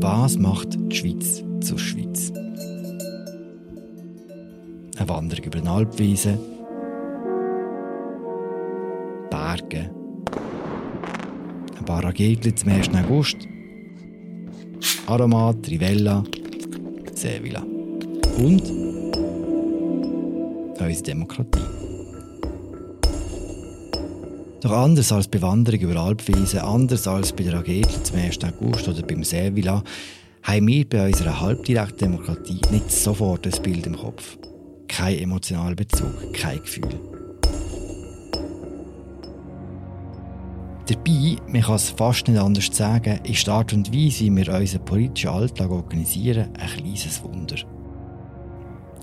[0.00, 2.32] Was macht die Schweiz zur Schweiz?
[4.96, 6.38] Eine Wanderung über den Alpwiese,
[9.28, 9.90] Berge,
[11.78, 12.90] ein paar Ragegli zum 1.
[12.94, 13.38] August,
[15.08, 16.22] Aromat, Rivella,
[17.14, 17.64] Sevilla
[18.38, 18.70] und
[20.78, 21.77] unsere Demokratie.
[24.60, 28.38] Doch anders als bei Wanderung über Alpwiese, anders als bei der Agedel zum 1.
[28.42, 29.84] August oder beim Sevilla,
[30.42, 34.36] haben wir bei unserer halbdirekten Demokratie nicht sofort ein Bild im Kopf.
[34.88, 36.88] Kein emotionaler Bezug, kein Gefühl.
[40.86, 44.54] Dabei, man kann es fast nicht anders sagen, ist die Art und Weise, wie wir
[44.54, 47.56] unseren politischen Alltag organisieren, ein kleines Wunder.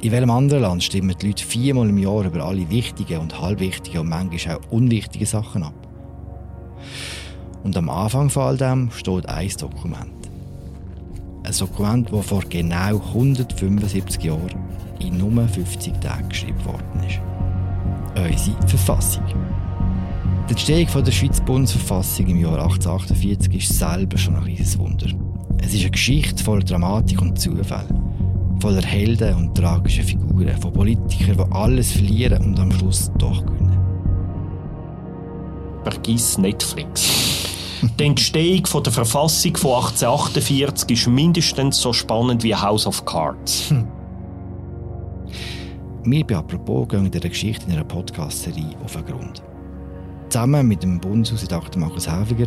[0.01, 4.01] In welchem anderen Land stimmen die Leute viermal im Jahr über alle wichtigen und halbwichtigen
[4.01, 5.73] und manchmal auch unwichtigen Sachen ab?
[7.63, 10.29] Und am Anfang von all dem steht ein Dokument.
[11.43, 14.55] Ein Dokument, das vor genau 175 Jahren
[14.99, 17.19] in nur 50 Tagen geschrieben worden ist.
[18.15, 19.23] Unsere Verfassung.
[20.47, 25.07] Die Entstehung der Schweizer Bundesverfassung im Jahr 1848 ist selber schon ein riesiges Wunder.
[25.57, 27.87] Es ist eine Geschichte voller Dramatik und Zufall
[28.59, 33.79] voller Helden und tragischen Figuren, von Politikern, die alles verlieren und am Schluss doch gewinnen.
[35.83, 37.25] Vergiss Netflix.
[37.99, 43.69] Die Entstehung der Verfassung von 1848 ist mindestens so spannend wie House of Cards.
[43.69, 43.87] Hm.
[46.03, 49.43] Wir bei «Apropos» gehen in dieser Geschichte in einer Podcast-Serie auf den Grund.
[50.29, 52.45] Zusammen mit dem Bundeshausredakteur Markus Häfiger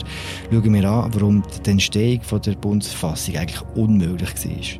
[0.51, 4.31] schauen wir an, warum die Entstehung der Bundesverfassung eigentlich unmöglich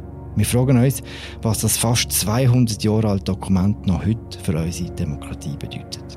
[0.01, 0.08] war.
[0.39, 1.03] Wir fragen uns,
[1.43, 6.17] was das fast 200 Jahre alte Dokument noch heute für unsere Demokratie bedeutet.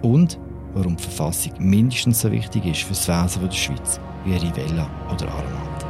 [0.00, 0.38] Und
[0.72, 5.28] warum die Verfassung mindestens so wichtig ist für das Wesen der Schweiz wie Rivella oder
[5.28, 5.86] Armand.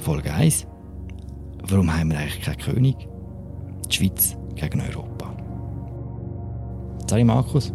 [0.00, 0.66] Folge 1.
[1.62, 3.08] Warum haben wir eigentlich keinen König?
[3.88, 5.34] Die Schweiz gegen Europa.
[7.08, 7.72] Salut Markus.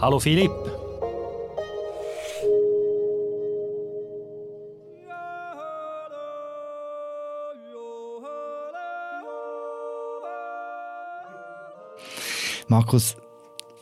[0.00, 0.75] Hallo Philipp.
[12.68, 13.16] Markus,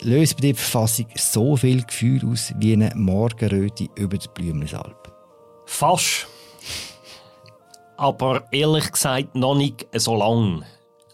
[0.03, 5.11] löst bei der Verfassung so viel Gefühl aus wie eine Morgenröte über der Blümlisalp?
[5.65, 6.27] Fast.
[7.97, 10.65] Aber ehrlich gesagt noch nicht so lang.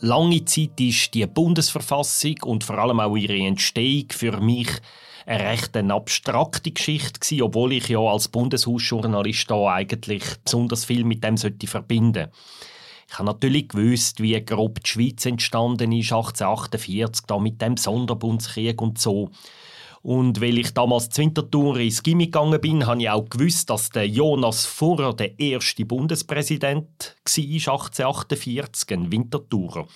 [0.00, 4.69] Lange Zeit ist die Bundesverfassung und vor allem auch ihre Entstehung für mich
[5.26, 11.22] eine recht abstrakte Geschichte gewesen, obwohl ich ja als Bundeshausjournalist da eigentlich besonders viel mit
[11.22, 12.32] dem verbinden sollte.
[13.12, 18.81] Ich habe natürlich gewusst, wie grob die Schweiz entstanden ist, 1848, da mit dem Sonderbundskrieg
[18.81, 19.31] und so.
[20.00, 23.91] Und weil ich damals zu Winterthur ins Gimmi gegangen bin, habe ich auch gewusst, dass
[23.91, 26.87] der Jonas Furrer der erste Bundespräsident
[27.25, 29.88] war, 1848, ein Winterthurer.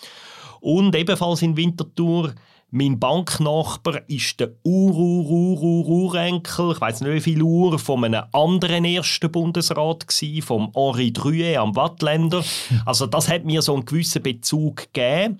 [0.61, 2.35] Und ebenfalls in Winterthur
[2.71, 9.31] mein Banknachbar ist der Ur-Ur-Ur-Urenkel, ich weiß nicht wie viel Uhr, von einem anderen ersten
[9.31, 12.43] Bundesrat gsi, vom Henri Druet am Wattländer.
[12.87, 15.39] Also das hat mir so einen gewissen Bezug gegeben.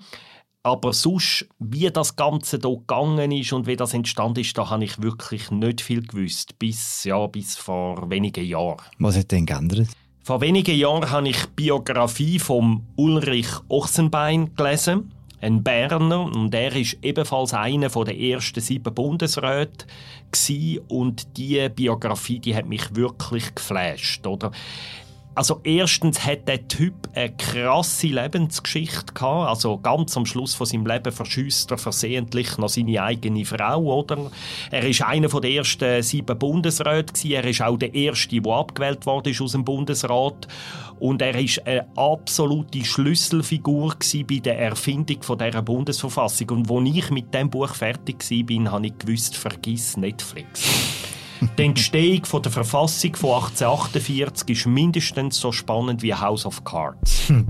[0.63, 4.83] Aber sonst, wie das Ganze hier gegangen ist und wie das entstanden ist, da habe
[4.83, 6.57] ich wirklich nicht viel gewusst.
[6.57, 8.81] Bis, ja, bis vor wenigen Jahren.
[8.97, 9.89] Was hat denn geändert?
[10.23, 16.75] Vor wenigen Jahren habe ich die Biografie von Ulrich Ochsenbein gelesen ein Berner und er
[16.75, 19.85] ist ebenfalls einer der ersten sieben Bundesräte
[20.87, 24.51] und die Biografie, die hat mich wirklich geflasht, oder?
[25.35, 29.49] Also erstens hat der Typ eine krasse Lebensgeschichte gehabt.
[29.49, 34.31] Also ganz am Schluss von seinem Leben verschüsst er versehentlich noch seine eigene Frau, oder?
[34.71, 39.33] Er ist einer der ersten sieben Bundesräte Er ist auch der erste, der abgewählt wurde
[39.37, 40.47] aus dem Bundesrat.
[40.99, 43.95] Und er ist eine absolute Schlüsselfigur
[44.29, 46.49] bei der Erfindung von dieser Bundesverfassung.
[46.51, 50.63] Und als ich mit dem Buch fertig war, habe ich gewusst, vergiss Netflix.
[51.57, 57.29] Die Entstehung von der Verfassung von 1848 ist mindestens so spannend wie House of Cards.
[57.29, 57.47] Hm.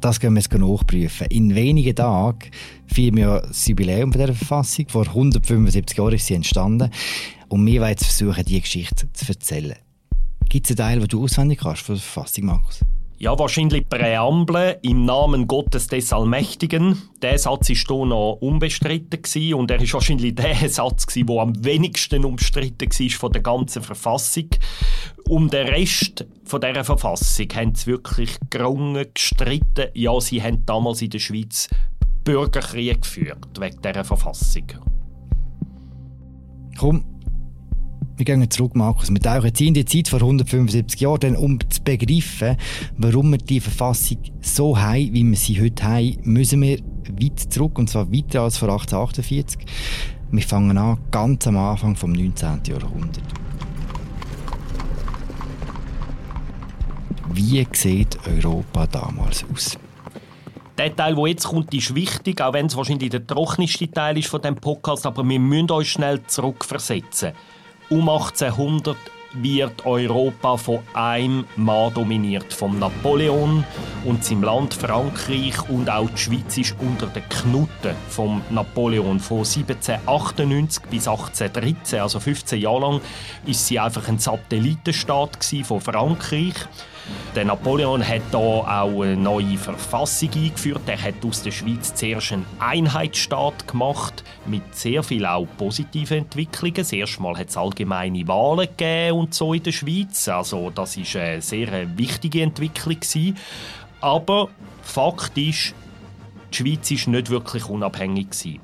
[0.00, 1.26] Das können wir jetzt nachprüfen.
[1.28, 2.50] In wenigen Tagen
[2.86, 4.86] feiern wir das Jubiläum dieser Verfassung.
[4.88, 6.90] Vor 175 Jahren ist sie entstanden.
[7.48, 9.76] Und wir wollen jetzt versuchen, diese Geschichte zu erzählen.
[10.48, 12.80] Gibt es einen Teil, den du auswendig kannst von der Verfassung, Markus?
[13.24, 17.00] Ja, wahrscheinlich Präambel im Namen Gottes des Allmächtigen.
[17.22, 21.64] Der Satz war hier noch unbestritten gewesen und er ist wahrscheinlich der Satz der am
[21.64, 24.50] wenigsten umstritten war von der ganzen Verfassung.
[25.26, 29.88] Um den Rest von dieser Verfassung haben sie wirklich gerungen, gestritten.
[29.94, 31.70] Ja, sie haben damals in der Schweiz
[32.24, 34.66] Bürgerkrieg geführt wegen dieser Verfassung.
[36.76, 37.06] Komm,
[38.16, 39.10] Wir gehen zurück, Markus.
[39.10, 42.56] Wir tauchen jetzt in die Zeit vor 175 Jahren, denn um zu begreifen,
[42.96, 46.78] warum wir die Verfassung so haben, wie wir sie heute haben, müssen wir
[47.20, 49.58] weit zurück, und zwar weiter als vor 1848.
[50.30, 52.60] Wir fangen an ganz am Anfang vom 19.
[52.68, 53.24] Jahrhundert.
[57.32, 59.76] Wie sieht Europa damals aus?
[60.78, 64.28] Der Teil, der jetzt kommt, ist wichtig, auch wenn es wahrscheinlich der trockenste Teil ist
[64.28, 67.32] von dem Podcast, aber wir müssen uns schnell zurückversetzen.
[67.94, 68.96] Um 1800
[69.34, 73.62] wird Europa von einem Mann dominiert, von Napoleon
[74.04, 79.20] und seinem Land Frankreich und auch die Schweiz ist unter den Knuten von Napoleon.
[79.20, 83.00] Von 1798 bis 1813, also 15 Jahre lang,
[83.46, 86.54] ist sie einfach ein Satellitenstaat von Frankreich.
[87.34, 90.82] Der Napoleon hat da auch eine neue Verfassung eingeführt.
[90.86, 96.74] Er hat aus der Schweiz zuerst einen Einheitsstaat gemacht mit sehr viel auch positiven Entwicklungen.
[96.74, 100.28] Das Mal hat es allgemeine Wahlen gegeben und so in der Schweiz.
[100.28, 102.98] Also das ist eine sehr wichtige Entwicklung.
[104.00, 104.48] Aber
[104.82, 105.74] Fakt ist,
[106.52, 108.60] die Schweiz ist nicht wirklich unabhängig.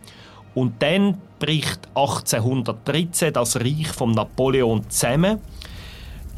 [0.54, 5.40] Und dann bricht 1813 das Reich von Napoleon zusammen.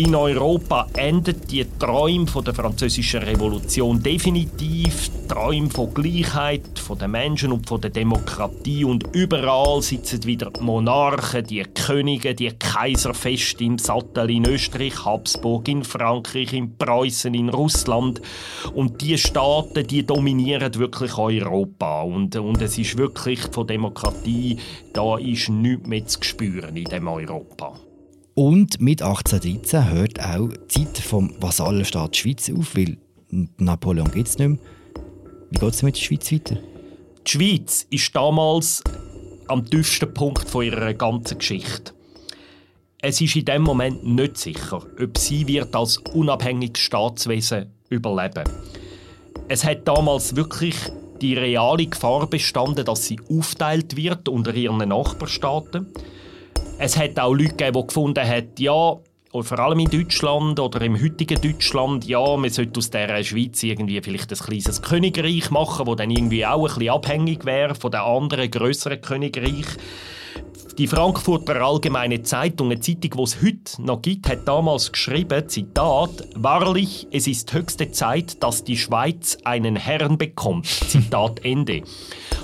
[0.05, 5.13] In Europa endet die Träume von der französischen Revolution definitiv.
[5.29, 10.61] Träume von Gleichheit von den Menschen und von der Demokratie und überall sitzen wieder die
[10.61, 17.33] Monarchen, die Könige, die Kaiser fest im Sattel in Österreich, Habsburg in Frankreich, in Preußen,
[17.33, 18.21] in Russland
[18.75, 24.59] und die Staaten, die dominieren wirklich Europa und, und es ist wirklich von Demokratie
[24.93, 27.79] da ist nichts mehr zu spüren in dem Europa.
[28.35, 32.97] Und mit 1813 hört auch die Zeit vom Vasallenstaat Schweiz auf, weil
[33.59, 34.59] Napoleon gibt es nicht mehr.
[35.51, 36.57] Wie geht es mit der Schweiz weiter?
[37.27, 38.83] Die Schweiz ist damals
[39.49, 41.93] am tiefsten Punkt von ihrer ganzen Geschichte.
[43.03, 48.45] Es ist in dem Moment nicht sicher, ob sie wird als unabhängiges Staatswesen überleben.
[49.49, 50.77] Es hat damals wirklich
[51.21, 55.89] die reale Gefahr bestanden, dass sie aufteilt wird unter ihren Nachbarstaaten.
[56.85, 61.01] Es hat auch Leute gegeben, die gefunden haben, ja, vor allem in Deutschland oder im
[61.01, 65.95] heutigen Deutschland, ja, man sollte aus der Schweiz irgendwie vielleicht ein kleines Königreich machen, wo
[65.95, 69.65] dann irgendwie auch ein bisschen abhängig wäre von den anderen größeren Königreich.
[70.79, 76.29] Die Frankfurter Allgemeine Zeitung, eine Zeitung, die es heute noch gibt, hat damals geschrieben, Zitat,
[76.35, 80.67] Wahrlich, es ist höchste Zeit, dass die Schweiz einen Herrn bekommt.
[80.89, 81.83] Zitat Ende.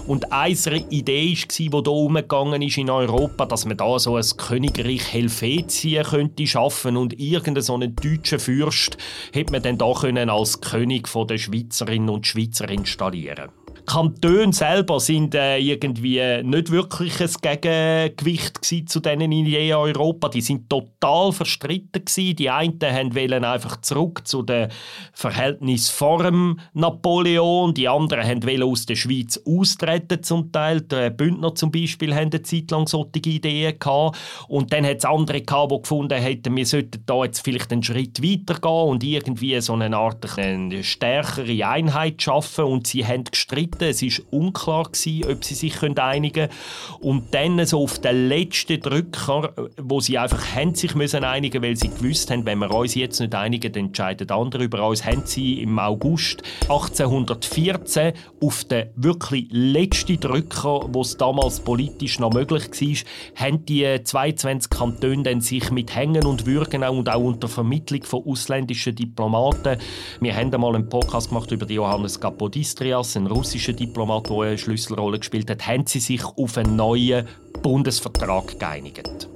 [0.06, 4.25] Und eine Idee war, die hier umgegangen ist in Europa, dass man da so ein
[4.36, 8.98] Königreich Helvetien könnte schaffen und irgendeinen so einen deutschen Fürst
[9.32, 13.48] hätte man dann da können als König der Schweizerinnen und Schweizer installieren
[13.88, 20.29] Kantone selber sind äh, irgendwie nicht wirklich ein Gegengewicht zu diesen Ideen Europa.
[20.29, 22.37] Die sind total verstritten gewesen.
[22.37, 24.69] Die einen wollten einfach zurück zu den
[25.14, 27.73] Verhältnissen vor dem Napoleon.
[27.73, 30.82] Die anderen wollten aus der Schweiz austreten zum Teil.
[30.82, 34.19] Die Bündner zum Beispiel hatten eine Zeit lang solche Ideen gehabt.
[34.49, 37.82] Und dann hat es andere gehabt, die gefunden hätten, wir sollten da jetzt vielleicht einen
[37.82, 42.67] Schritt weiter gehen und irgendwie so eine Art eine stärkere Einheit schaffen.
[42.67, 43.90] Und sie haben gestritten Seiten.
[43.90, 47.00] Es war unklar, gewesen, ob sie sich einigen können.
[47.00, 51.76] Und dann so auf den letzten Drücker, wo sie einfach haben sich müssen einigen weil
[51.76, 55.23] sie gewusst haben, wenn wir uns jetzt nicht einigen, dann entscheiden andere über uns, haben
[55.25, 62.68] sie im August 1814 auf den wirklich letzten Drücker, wo es damals politisch noch möglich
[62.68, 68.02] war, haben die 22 Kantone dann sich mit Hängen und Würgen und auch unter Vermittlung
[68.02, 69.78] von ausländischen Diplomaten.
[70.20, 74.58] Wir haben einmal einen Podcast gemacht über Johannes Kapodistrias, einen russischen russischer Diplomat, der eine
[74.58, 77.26] Schlüsselrolle gespielt hat, haben sie sich auf einen neuen
[77.62, 79.28] Bundesvertrag geeinigt.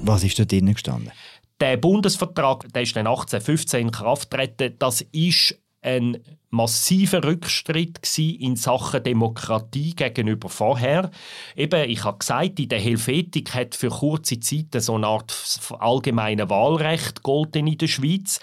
[0.00, 1.12] Was ist da drinnen gestanden?
[1.60, 4.76] Der Bundesvertrag, der ist dann 1815 in Kraft getreten.
[4.78, 6.18] Das ist ein
[6.50, 11.10] massiver Rückschritt in Sachen Demokratie gegenüber vorher.
[11.56, 15.34] Eben, ich habe gesagt, in der Helvetik hat für kurze Zeit so eine Art
[15.78, 18.40] allgemeine Wahlrecht golden in der Schweiz.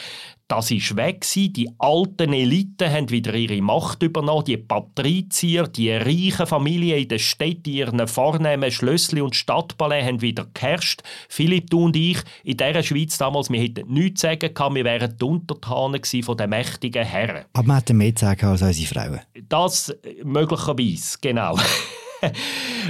[0.48, 4.46] Das ist weg Die alten Eliten haben wieder ihre Macht übernommen.
[4.46, 10.46] Die Patrizier, die reichen Familien in den Städten, ihren vornehmen Schlössli und Stadtpalais haben wieder
[10.54, 11.02] geherrscht.
[11.30, 15.18] Philipp, du und ich, in dieser Schweiz damals, wir hätten nichts sagen können, wir wären
[15.18, 17.46] die Untertanen von den mächtigen Herren.
[17.54, 19.22] Aber man hätte mehr zu sagen als unsere Frauen.
[19.50, 21.58] Das möglicherweise, genau.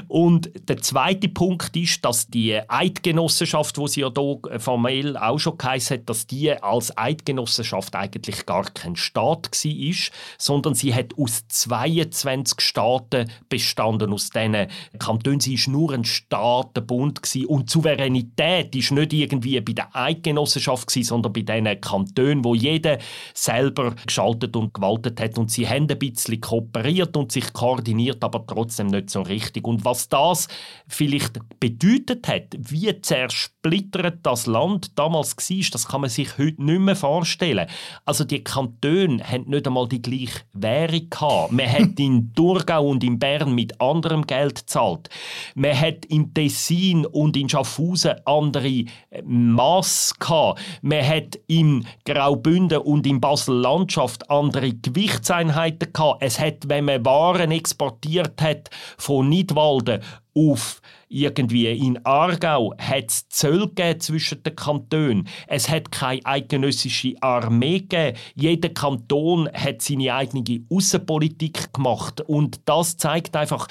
[0.07, 5.57] und der zweite Punkt ist, dass die Eidgenossenschaft, wo sie ja hier formell auch schon
[5.57, 9.95] geheißen hat, dass die als Eidgenossenschaft eigentlich gar kein Staat war,
[10.37, 14.13] sondern sie hat aus 22 Staaten bestanden.
[14.13, 14.67] Aus diesen
[14.99, 21.33] Kantonen sie ist nur ein Staatenbund und Souveränität ist nicht irgendwie bei der Eidgenossenschaft sondern
[21.33, 22.99] bei diesen Kantonen, wo jeder
[23.33, 28.45] selber geschaltet und gewaltet hat und sie haben ein bisschen kooperiert und sich koordiniert, aber
[28.45, 29.65] trotzdem nicht so richtig.
[29.65, 30.47] Und was das
[30.87, 36.81] vielleicht bedeutet hat, wie zersplittert das Land damals war, das kann man sich heute nicht
[36.81, 37.67] mehr vorstellen.
[38.03, 41.51] Also die Kantone haben nicht einmal die gleiche Währung gehabt.
[41.53, 45.09] Man hat in Thurgau und in Bern mit anderem Geld gezahlt.
[45.55, 50.59] Man hat im Tessin und in Schaffhausen andere äh, Maß gehabt.
[50.81, 56.21] Man hat im Graubünden und in Basel-Landschaft andere Gewichtseinheiten gehabt.
[56.21, 58.69] Es hat, wenn man Waren exportiert hat
[59.05, 60.01] von Nidwalden
[60.33, 65.27] auf irgendwie in Aargau hat es Zöll zwischen den Kantonen.
[65.47, 68.17] Es hat keine eidgenössische Armee gegeben.
[68.33, 73.67] Jeder Kanton hat seine eigene Außenpolitik gemacht und das zeigt einfach,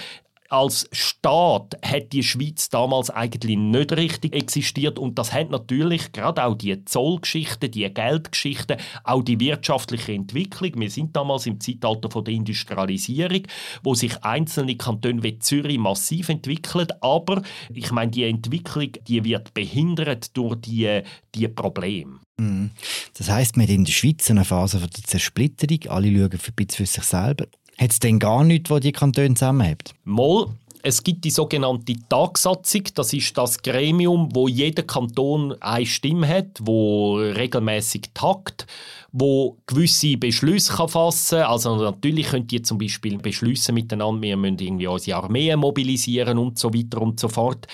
[0.54, 6.44] als Staat hat die Schweiz damals eigentlich nicht richtig existiert und das hat natürlich gerade
[6.44, 10.70] auch die Zollgeschichte, die Geldgeschichte, auch die wirtschaftliche Entwicklung.
[10.76, 13.42] Wir sind damals im Zeitalter von der Industrialisierung,
[13.82, 17.42] wo sich einzelne Kantone wie Zürich massiv entwickeln, aber
[17.72, 21.02] ich meine, die Entwicklung, die wird behindert durch die,
[21.34, 22.20] die Probleme.
[22.36, 22.70] Mhm.
[23.18, 25.80] Das heißt, wir haben in der Schweiz eine Phase der Zersplitterung.
[25.88, 27.46] Alle schauen für, für sich selber.
[27.78, 29.94] Hat es denn gar nichts, was die Kantone zusammenhält?
[30.04, 30.46] Mal,
[30.86, 32.82] es gibt die sogenannte Tagsatzung.
[32.94, 38.66] Das ist das Gremium, wo jeder Kanton eine Stimme hat, wo regelmäßig tagt,
[39.10, 41.50] wo gewisse Beschlüsse fassen kann.
[41.50, 46.58] Also natürlich könnt ihr zum Beispiel beschließen miteinander, wir müssen irgendwie unsere Armee mobilisieren und
[46.58, 47.66] so weiter und so fort.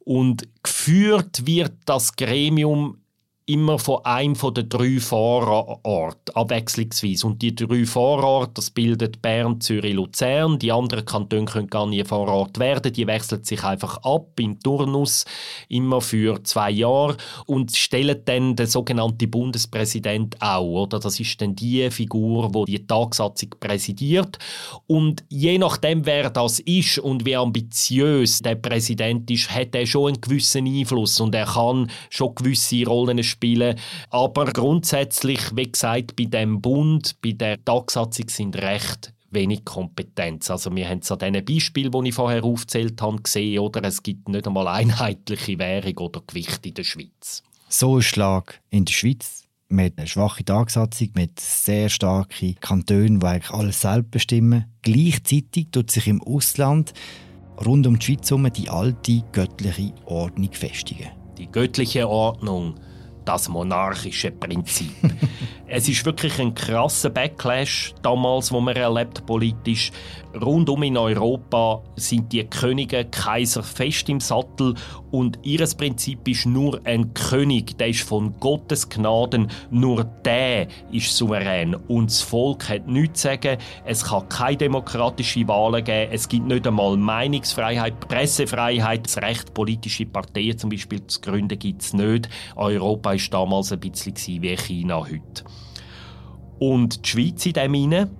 [0.00, 2.96] Und geführt wird das Gremium
[3.48, 7.28] immer von einem von den drei Fahrorten, abwechslungsweise.
[7.28, 10.58] Und die drei Fahrorte, das bildet Bern, Zürich, Luzern.
[10.58, 12.92] Die anderen Kantone können gar nie Fahrort werden.
[12.92, 15.24] Die wechseln sich einfach ab im Turnus,
[15.68, 20.82] immer für zwei Jahre und stellen dann den sogenannten Bundespräsident auch.
[20.82, 20.98] Oder?
[20.98, 24.38] Das ist dann die Figur, wo die, die Tagsatzung präsidiert.
[24.88, 30.08] Und je nachdem, wer das ist und wie ambitiös der Präsident ist, hat er schon
[30.08, 33.78] einen gewissen Einfluss und er kann schon gewisse Rollen spielen spielen.
[34.10, 40.50] Aber grundsätzlich, wie gesagt, bei dem Bund, bei der Tagsatzung sind recht wenig Kompetenz.
[40.50, 44.02] Also wir haben es an diesen Beispielen, die ich vorher aufgezählt habe, gesehen, oder es
[44.02, 47.42] gibt nicht einmal einheitliche Währung oder Gewicht in der Schweiz.
[47.68, 53.26] So ein Schlag in der Schweiz mit einer schwachen Tagsatzung, mit sehr starken Kantonen, die
[53.26, 54.66] eigentlich alles selbst bestimmen.
[54.82, 56.94] Gleichzeitig tut sich im Ausland
[57.64, 61.08] rund um die Schweiz herum die alte göttliche Ordnung festigen.
[61.36, 62.76] Die göttliche Ordnung
[63.26, 64.92] das monarchische Prinzip.
[65.66, 69.92] es ist wirklich ein krasser Backlash damals, wo man erlebt politisch.
[70.42, 74.74] Rundum in Europa sind die Könige, Kaiser fest im Sattel
[75.10, 81.16] und ihres Prinzip ist nur ein König, der ist von Gottes Gnaden, nur der ist
[81.16, 83.58] souverän und das Volk hat nichts zu sagen.
[83.84, 90.06] Es kann keine demokratische Wahlen geben, es gibt nicht einmal Meinungsfreiheit, Pressefreiheit, das Recht, politische
[90.06, 92.28] Parteien zum Beispiel zu gründen, gibt es nicht.
[92.56, 95.44] Europa war damals ein bisschen wie China heute.
[96.58, 98.10] Und die Schweiz in dem Sinne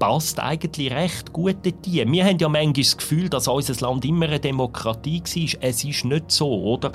[0.00, 2.10] passt eigentlich recht gut dorthin.
[2.10, 5.60] Wir haben ja manchmal das Gefühl, dass unser Land immer eine Demokratie war.
[5.60, 6.90] Es ist nicht so, oder?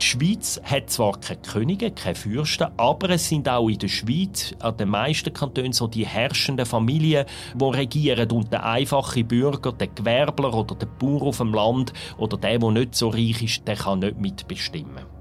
[0.00, 4.52] Die Schweiz hat zwar keine Könige, keine Fürsten, aber es sind auch in der Schweiz,
[4.60, 9.86] an den meisten Kantonen, so die herrschenden Familien, die regieren und der einfache Bürger, der
[9.86, 13.76] Gewerbler oder der Bauer auf dem Land oder der, der nicht so reich ist, der
[13.76, 15.11] kann nicht mitbestimmen.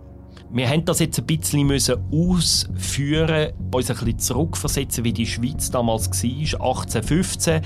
[0.53, 5.71] Wir haben das jetzt ein bisschen müssen ausführen, uns ein bisschen zurückversetzen, wie die Schweiz
[5.71, 7.61] damals war, 1815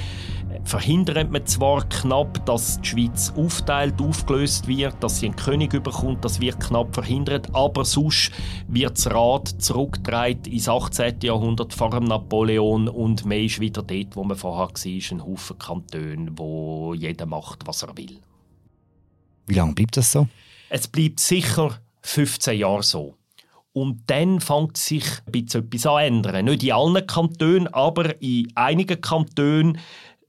[0.64, 6.24] verhindert man zwar knapp, dass die Schweiz aufteilt, aufgelöst wird, dass sie einen König überkommt,
[6.24, 8.32] das wird knapp verhindert, aber sonst
[8.68, 11.22] wird das Rad zurückgetragen ins 18.
[11.24, 15.58] Jahrhundert vor dem Napoleon und mehr ist wieder dort, wo man vorher war, ein Haufen
[15.58, 18.20] Kantone, wo jeder macht, was er will.
[19.48, 20.28] Wie lange bleibt das so?
[20.70, 23.16] Es bleibt sicher 15 Jahre so.
[23.74, 26.46] Und dann fängt sich ein bisschen etwas an ändern.
[26.46, 29.80] Nicht in allen Kantonen, aber in einigen Kantonen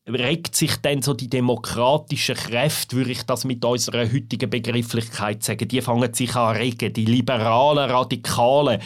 [0.09, 5.67] regt sich dann so die demokratischen Kräfte, würde ich das mit unserer heutigen Begrifflichkeit sagen,
[5.67, 8.81] die fangen sich an regen, die liberalen Radikalen.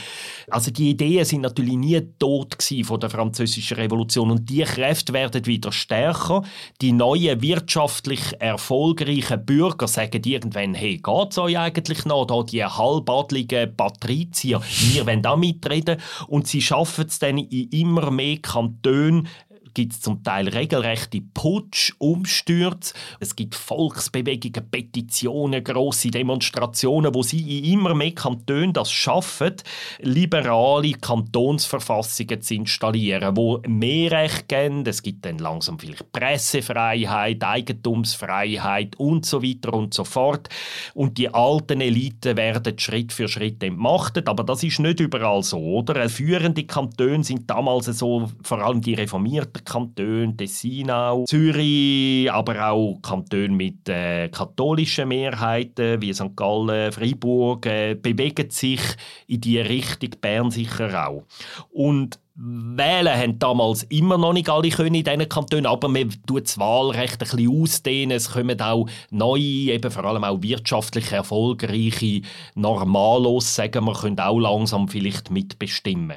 [0.48, 5.44] Also die Ideen sind natürlich nie tot von der französischen Revolution und die Kräfte werden
[5.44, 6.42] wieder stärker.
[6.80, 13.76] Die neuen wirtschaftlich erfolgreichen Bürger sagen irgendwann, hey, geht's euch eigentlich noch, da die halbadligen
[13.76, 14.62] Patrizier,
[14.92, 15.98] wir wollen da mitreden
[16.28, 19.28] und sie schaffen es dann in immer mehr Kantonen,
[19.74, 22.94] gibt es zum Teil regelrechte Putsch, Umstürze.
[23.20, 29.54] Es gibt Volksbewegungen, Petitionen, große Demonstrationen, wo sie in immer mehr Kantonen das schaffen,
[30.00, 34.84] liberale Kantonsverfassungen zu installieren, wo mehr Recht geben.
[34.86, 40.48] Es gibt dann langsam vielleicht Pressefreiheit, Eigentumsfreiheit und so weiter und so fort.
[40.94, 45.58] Und die alten Eliten werden Schritt für Schritt entmachtet, aber das ist nicht überall so,
[45.58, 46.08] oder?
[46.08, 53.48] Führende Kantone sind damals so, vor allem die reformierten Kantone, Tessinau, Zürich, aber auch Kantone
[53.48, 56.36] mit äh, katholischen Mehrheiten wie St.
[56.36, 58.80] Gallen, Freiburg, äh, bewegen sich
[59.26, 61.24] in die Richtung, Bern sicher auch.
[61.70, 66.44] Und Wählen haben damals immer noch nicht alle können in diesen Kantonen, aber man tut
[66.44, 68.16] das Wahlrecht ein bisschen ausdehnen.
[68.16, 72.22] Es kommen auch neue, eben vor allem auch wirtschaftlich erfolgreiche
[72.54, 76.16] Normalos, sagen wir, können auch langsam vielleicht mitbestimmen.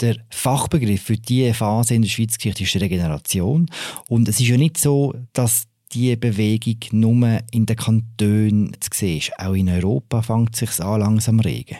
[0.00, 3.66] Der Fachbegriff für diese Phase in der Schweizer Geschichte ist Regeneration.
[4.08, 9.18] Und es ist ja nicht so, dass die Bewegung nur in den Kantonen zu sehen
[9.18, 9.38] ist.
[9.38, 11.78] Auch in Europa fängt es sich an langsam regen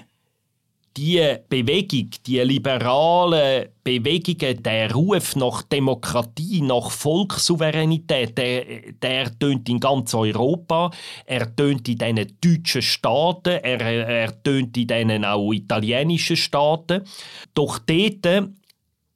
[0.97, 9.80] die Bewegung, die liberalen Bewegungen, der Ruf nach Demokratie, nach Volkssouveränität, der, der tönt in
[9.80, 10.90] ganz Europa.
[11.25, 17.02] Er tönt in diesen deutschen Staaten, er, er tönt in diesen auch italienischen Staaten.
[17.54, 18.26] Doch dort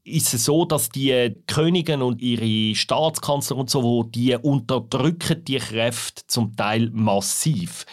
[0.05, 6.23] ist es so, dass die Königin und ihre Staatskanzler und so, die unterdrücken die Kräfte
[6.27, 7.87] zum Teil massiv.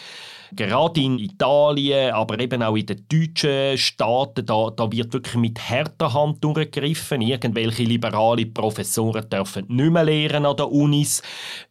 [0.54, 5.58] Gerade in Italien, aber eben auch in den deutschen Staaten, da, da wird wirklich mit
[5.58, 7.22] härter Hand durchgegriffen.
[7.22, 11.22] Irgendwelche liberale Professoren dürfen nicht mehr lehren an den Unis.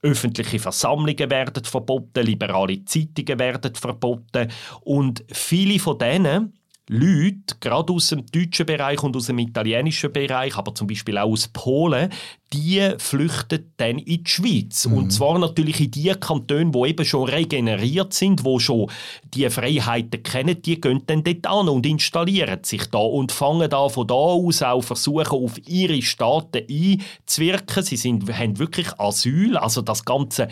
[0.02, 4.50] Öffentliche Versammlungen werden verboten, liberale Zeitungen werden verboten.
[4.82, 6.59] Und viele von denen
[6.92, 11.30] Leute, gerade aus dem deutschen Bereich und aus dem italienischen Bereich, aber zum Beispiel auch
[11.30, 12.10] aus Polen,
[12.52, 14.88] die flüchten dann in die Schweiz.
[14.88, 14.98] Mhm.
[14.98, 18.90] Und zwar natürlich in die Kantone, die eben schon regeneriert sind, wo schon
[19.36, 23.88] die Freiheiten kennen, die gehen dann dort an und installieren sich da und fangen da
[23.88, 27.84] von da aus auch versuchen, auf ihre Staaten einzuwirken.
[27.84, 30.48] Sie sind, haben wirklich Asyl, also das ganze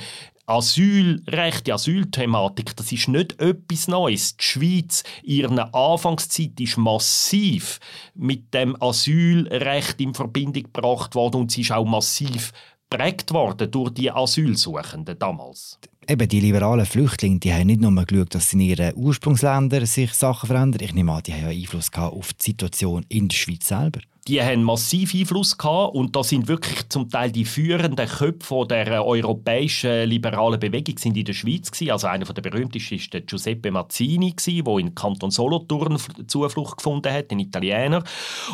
[0.50, 4.38] Asylrecht, die Asylthematik, das ist nicht etwas Neues.
[4.38, 7.82] Die Schweiz, ihre Anfangszeit ist massiv
[8.16, 12.54] mit dem Asylrecht in Verbindung gebracht worden und sie ist auch massiv
[12.90, 15.80] prägt worden durch die Asylsuchenden damals.
[16.08, 20.48] Eben, die liberalen Flüchtlinge, die haben nicht nur geschaut, dass in ihren Ursprungsländern sich Sachen
[20.48, 20.82] verändern.
[20.82, 24.42] Ich nehme an, die haben ja Einfluss auf die Situation in der Schweiz selber die
[24.42, 30.10] haben massiv Einfluss gehabt und da sind wirklich zum Teil die führenden Köpfe der europäischen
[30.10, 31.92] liberalen Bewegung sind in der Schweiz gewesen.
[31.92, 37.12] Also einer der berühmtesten ist der Giuseppe Mazzini gewesen, der in Kanton Solothurn Zuflucht gefunden
[37.12, 38.04] hat, ein Italiener.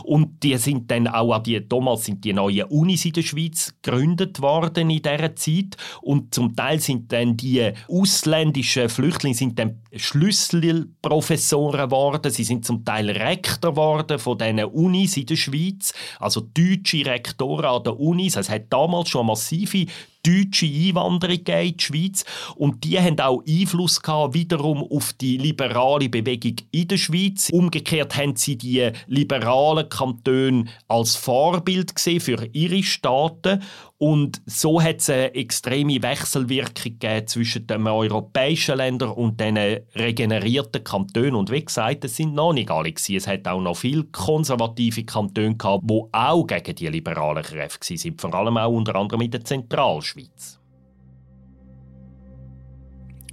[0.04, 3.74] Und die sind dann auch an die damals sind die neuen Unis in der Schweiz
[3.82, 9.82] gegründet worden in dieser Zeit und zum Teil sind dann die ausländischen Flüchtlinge sind dann
[9.96, 12.32] Schlüsselprofessoren geworden.
[12.32, 17.06] Sie sind zum Teil Rektor geworden von diesen Unis in der Schweiz Schweiz, also deutsche
[17.06, 18.36] Rektoren an den Unis.
[18.36, 19.86] Es hat damals schon massive
[20.26, 22.24] deutsche Einwanderung in die Schweiz
[22.56, 27.50] und die haben auch Einfluss gehabt wiederum auf die liberale Bewegung in der Schweiz.
[27.52, 33.62] Umgekehrt haben sie die liberalen Kantone als Vorbild gesehen für ihre Staaten
[34.04, 40.84] und so hat es eine extreme Wechselwirkung gegeben zwischen den europäischen Ländern und den regenerierten
[40.84, 41.36] Kantonen.
[41.36, 43.16] Und wie gesagt, es sind noch nicht alle gewesen.
[43.16, 48.18] Es hat auch noch viele konservative Kantone gehabt, die auch gegen die liberalen Kräfte waren.
[48.18, 50.60] Vor allem auch unter anderem in der Zentralschweiz.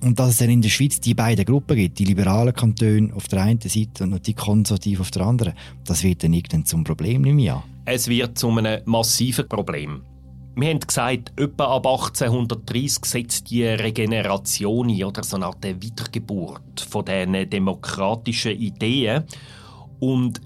[0.02, 3.26] Und dass es dann in der Schweiz die beiden Gruppen gibt, die liberalen Kantone auf
[3.26, 5.54] der einen Seite und die konservativen auf der anderen,
[5.85, 7.61] das wird dann irgendwann zum Problem nicht mehr.
[7.87, 10.04] Es wird zu einem massiven Problem.
[10.61, 17.03] Wir haben gesagt, etwa ab 1830 setzt die Regeneration oder so eine Art Wiedergeburt von
[17.03, 19.25] diesen demokratischen Ideen.
[20.01, 20.42] Und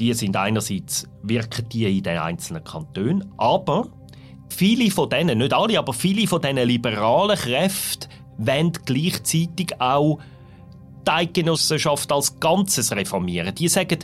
[0.00, 3.86] die sind einerseits, wirken die in den einzelnen Kantonen, aber
[4.48, 10.18] viele von denen, nicht alle, aber viele von diesen liberalen Kräften wollen gleichzeitig auch
[11.06, 13.54] die Eidgenossenschaft als Ganzes reformieren.
[13.54, 14.00] Die sagen,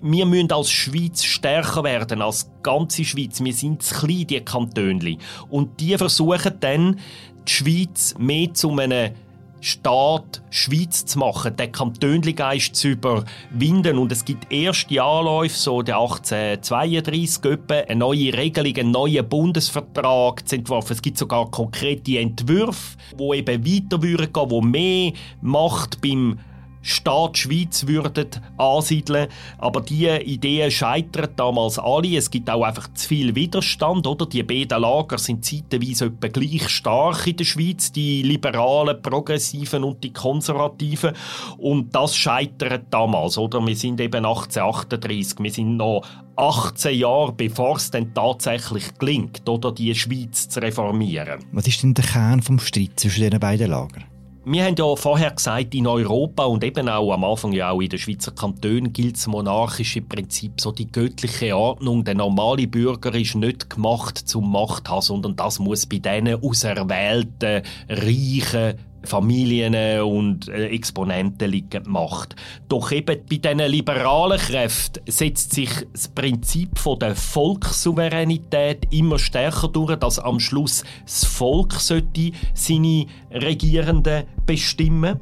[0.00, 3.42] wir müssen als Schweiz stärker werden, als ganze Schweiz.
[3.42, 5.18] Wir sind zu klein, die Kantönli.
[5.48, 7.00] Und die versuchen dann,
[7.46, 9.12] die Schweiz mehr zu einem
[9.60, 13.98] Staat Schweiz zu machen, den Kantönligeist zu überwinden.
[13.98, 20.46] Und es gibt erste Anläufe, so der 1832 etwa, eine neue Regelung, einen neuen Bundesvertrag
[20.46, 20.92] zu entwerfen.
[20.92, 26.38] Es gibt sogar konkrete Entwürfe, wo eben weiter gehen, wo mehr Macht beim
[26.86, 29.26] Staat Schweiz würden ansiedeln.
[29.58, 32.16] Aber diese Ideen scheitern damals alle.
[32.16, 34.06] Es gibt auch einfach zu viel Widerstand.
[34.06, 34.26] Oder?
[34.26, 40.04] Die beiden Lager sind zeitweise etwa gleich stark in der Schweiz, die Liberalen, Progressiven und
[40.04, 41.12] die Konservativen.
[41.58, 43.36] Und das scheitert damals.
[43.36, 43.66] Oder?
[43.66, 46.02] Wir sind eben 1838, wir sind noch
[46.36, 51.44] 18 Jahre, bevor es dann tatsächlich gelingt, oder die Schweiz zu reformieren.
[51.52, 54.04] Was ist denn der Kern vom Streit zwischen diesen beiden Lagern?
[54.48, 57.88] Wir haben ja vorher gesagt, in Europa und eben auch am Anfang ja auch in
[57.88, 62.04] den Schweizer Kantonen gilt das monarchische Prinzip, so die göttliche Ordnung.
[62.04, 67.62] Der normale Bürger ist nicht gemacht zum Macht haben, sondern das muss bei diesen auserwählten,
[67.88, 72.36] reichen Familien und äh, Exponenten liegen Macht.
[72.68, 79.68] Doch eben bei diesen liberalen Kräften setzt sich das Prinzip von der Volkssouveränität immer stärker
[79.68, 85.20] durch, dass am Schluss das Volk sollte seine Regierenden bestimmen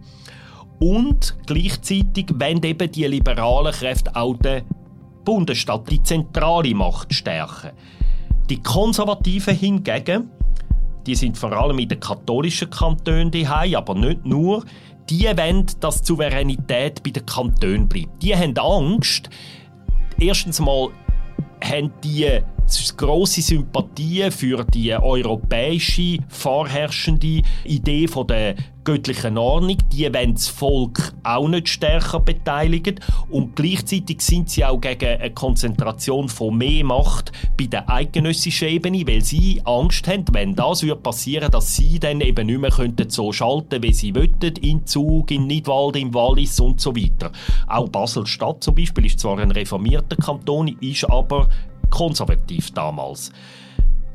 [0.80, 4.62] und gleichzeitig wenn eben die liberalen Kräfte auch den
[5.24, 7.70] Bundesstaat, die zentrale Macht stärken.
[8.50, 10.30] Die Konservativen hingegen
[11.06, 14.64] die sind vor allem in den katholischen Kantonen daheim, aber nicht nur.
[15.10, 18.22] Die wollen, dass die Souveränität bei den Kantonen bleibt.
[18.22, 19.28] Die haben Angst.
[20.18, 20.88] Erstens mal
[21.62, 22.40] haben die
[22.96, 29.79] große Sympathie für die europäische vorherrschende Idee von der göttlichen Ordnung.
[29.92, 33.00] Die wollen das Volk auch nicht stärker beteiligen
[33.31, 39.07] und gleichzeitig sind sie auch gegen eine Konzentration von mehr Macht bei der eidgenössischen Ebene,
[39.07, 43.09] weil sie Angst haben, wenn das passieren würde, dass sie dann eben nicht mehr könnten
[43.11, 47.33] so schalten, wie sie wollten, in Zug, in Nidwald, im Wallis und so weiter.
[47.66, 51.48] Auch Basel-Stadt zum Beispiel ist zwar ein reformierter Kanton, ist aber
[51.94, 53.30] konservativ damals.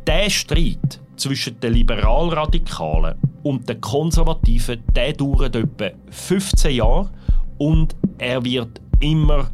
[0.06, 7.10] Der Streit zwischen den Liberalradikalen und den Konservativen, der dauert etwa 15 Jahre
[7.58, 9.50] und er wird immer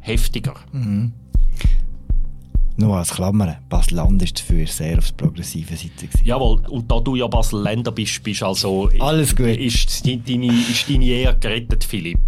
[0.00, 0.54] heftiger.
[0.72, 1.12] Mhm.
[2.76, 6.06] Nur als Klammer, Basel-Land ist dafür sehr auf der progressiven Seite.
[6.06, 6.24] Gewesen.
[6.24, 8.88] Jawohl, und da du ja Basel-Länder bist, bist also...
[8.98, 9.48] Alles gut.
[9.48, 12.20] Ist deine, ist deine Ehe gerettet, Philipp?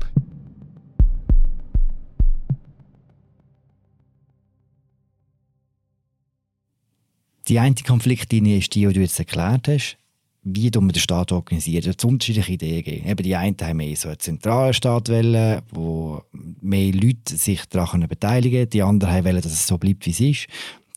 [7.48, 9.96] Die eine Konfliktlinie ist die, die du jetzt erklärt hast.
[10.44, 11.86] Wie man den Staat organisiert.
[11.86, 13.08] Es unterschiedliche Ideen geben.
[13.08, 16.20] Eben die einen haben mehr so einen zentralen Staat wollen, wo
[16.60, 18.70] mehr Leute sich daran beteiligen können.
[18.70, 20.46] Die anderen wollen, dass es so bleibt, wie es ist.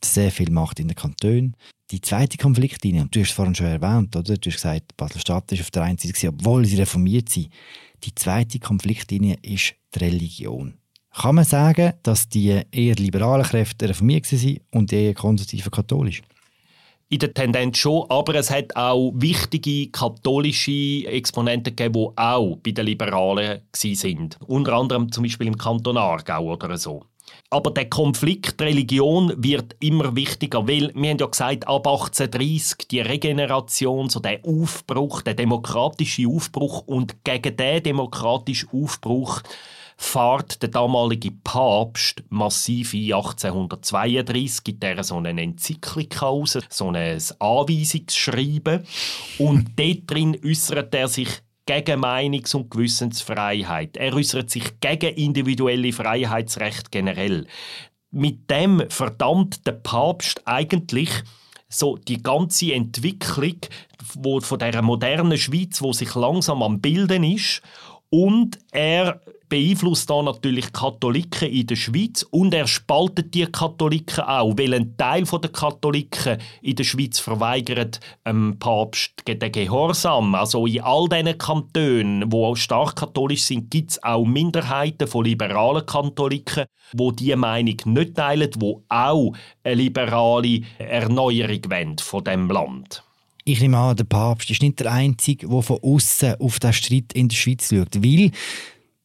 [0.04, 1.56] Sehr viel Macht in den Kantonen.
[1.92, 4.36] Die zweite Konfliktlinie, und du hast es vorhin schon erwähnt, oder?
[4.36, 7.48] Du hast gesagt, Basel-Stadt ist auf der einen Seite, obwohl sie reformiert sind.
[8.02, 10.74] Die zweite Konfliktlinie ist die Religion.
[11.12, 16.22] Kann man sagen, dass die eher liberalen Kräfte reformiert waren und die eher konservativen katholisch?
[17.08, 22.72] In der Tendenz schon, aber es hat auch wichtige katholische Exponenten gegeben, die auch bei
[22.72, 24.38] den Liberalen sind.
[24.46, 27.04] Unter anderem zum Beispiel im Kanton Aargau oder so.
[27.50, 33.00] Aber der Konflikt Religion wird immer wichtiger, weil wir haben ja gesagt, ab 1830 die
[33.00, 39.42] Regeneration, so der Aufbruch, der demokratische Aufbruch und gegen den demokratischen Aufbruch
[39.96, 47.18] fährt der damalige Papst massiv in 1832, gibt er so eine Enzyklika raus, so ein
[47.38, 48.84] Anweisungsschreiben.
[49.38, 51.28] Und dort drin äußert er sich
[51.64, 53.96] gegen Meinungs- und Gewissensfreiheit.
[53.96, 57.46] Er äußert sich gegen individuelle Freiheitsrecht generell.
[58.10, 61.10] Mit dem verdammt der Papst eigentlich
[61.68, 63.56] so die ganze Entwicklung
[64.14, 67.62] wo, von der modernen Schweiz, wo sich langsam am Bilden ist
[68.10, 74.54] und er beeinflusst da natürlich Katholiken in der Schweiz und er spaltet die Katholiken auch,
[74.56, 80.34] weil ein Teil der Katholiken in der Schweiz verweigert dem Papst den Gehorsam.
[80.34, 85.24] Also in all diesen Kantonen, wo auch stark katholisch sind, gibt es auch Minderheiten von
[85.24, 92.50] liberalen Katholiken, wo die Meinung nicht teilen, wo auch eine liberale Erneuerung wollen von dem
[92.50, 93.05] Land.
[93.48, 97.12] Ich nehme an, der Papst ist nicht der Einzige, der von außen auf den Streit
[97.12, 98.32] in der Schweiz schaut, weil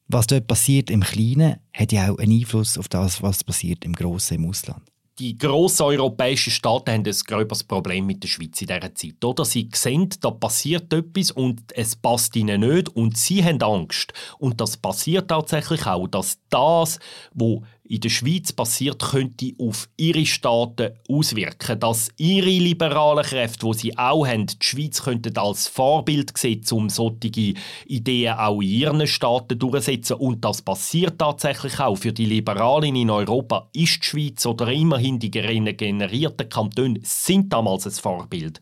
[0.08, 3.92] was dort passiert im Kleinen, hat ja auch einen Einfluss auf das, was passiert im
[3.92, 4.82] Grossen im Ausland.
[5.20, 9.24] Die grossen europäischen Staaten haben ein gröberes Problem mit der Schweiz in dieser Zeit.
[9.24, 9.44] Oder?
[9.44, 14.12] Sie sehen, da passiert etwas und es passt ihnen nicht und sie haben Angst.
[14.38, 16.98] Und das passiert tatsächlich auch, dass das,
[17.32, 17.58] was
[17.92, 21.78] in der Schweiz passiert, könnte auf ihre Staaten auswirken.
[21.78, 26.88] Dass ihre liberalen Kräfte, die sie auch haben, die Schweiz könnten als Vorbild sehen, um
[26.88, 27.52] solche
[27.84, 30.16] Ideen auch in ihren Staaten durchzusetzen.
[30.16, 31.96] Und das passiert tatsächlich auch.
[31.96, 37.84] Für die Liberalen in Europa ist die Schweiz oder immerhin die generierten Kantone sind damals
[37.84, 38.58] ein Vorbild.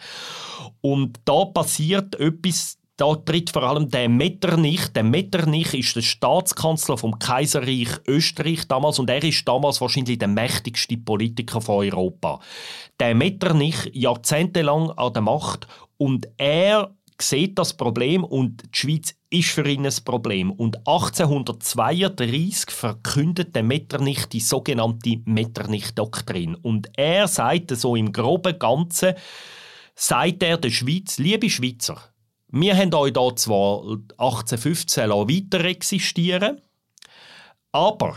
[0.81, 4.89] Und da passiert etwas da tritt vor allem der Metternich.
[4.89, 10.29] Der Metternich ist der Staatskanzler vom Kaiserreich Österreich damals und er ist damals wahrscheinlich der
[10.29, 12.41] mächtigste Politiker von Europa.
[12.99, 19.49] Der Metternich jahrzehntelang an der Macht und er sieht das Problem und die Schweiz ist
[19.49, 20.51] für ihn ein Problem.
[20.51, 26.55] Und 1832 verkündet der Metternich die sogenannte Metternich-Doktrin.
[26.55, 29.15] Und er sagt so im groben Ganzen,
[29.95, 32.01] sagt er der Schweiz, liebe Schweizer,
[32.53, 33.83] wir haben euch hier zwar
[34.19, 36.61] 1815 weiter existieren
[37.73, 38.17] aber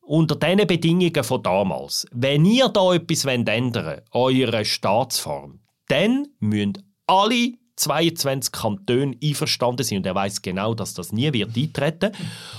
[0.00, 6.74] unter diesen Bedingungen von damals, wenn ihr da etwas ändern wollt, eure Staatsform, dann müssen
[7.06, 9.98] alle 22 Kantone einverstanden sind.
[9.98, 12.12] Und er weiß genau, dass das nie wird eintreten.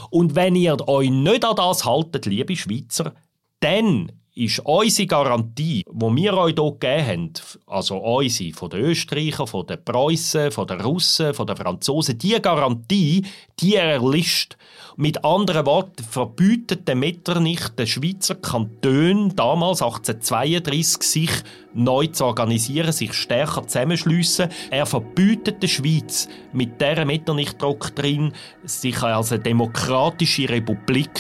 [0.10, 3.14] Und wenn ihr euch nicht an das haltet, liebe Schweizer,
[3.62, 7.34] dann ist unsere Garantie, die wir euch hier gegeben haben,
[7.66, 12.40] also unsere, von den Österreichern, von den Preußen, von den Russen, von den Franzosen, diese
[12.40, 13.26] Garantie,
[13.60, 14.56] die erlischt.
[14.96, 21.32] Mit anderen Worten verbietet der Metternich den Schweizer Kantonen damals 1832 sich
[21.74, 24.50] neu zu organisieren, sich stärker zusammenschliessen.
[24.70, 31.20] Er verbietet der Schweiz mit dieser Metternich-Doktrin sich als eine demokratische Republik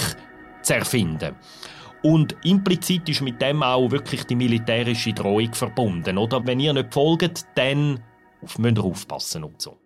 [0.62, 1.36] zu erfinden.
[2.08, 6.18] Und implizit ist mit dem auch wirklich die militärische Drohung verbunden.
[6.18, 8.00] Oder wenn ihr nicht folgt, dann
[8.58, 9.78] müsst ihr aufpassen und so.